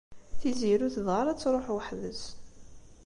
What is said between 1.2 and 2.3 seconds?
ad tṛuḥ weḥd-s.